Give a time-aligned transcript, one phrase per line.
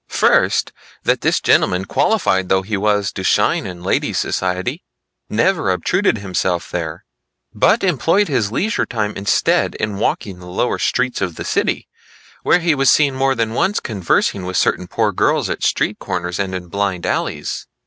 [0.09, 0.71] First,
[1.03, 4.81] that this gentleman qualified though he was to shine in ladies' society,
[5.29, 7.05] never obtruded himself there,
[7.53, 11.87] but employed his leisure time instead, in walking the lower streets of the city,
[12.41, 16.39] where he was seen more than once conversing with certain poor girls at street corners
[16.39, 17.67] and in blind alleys.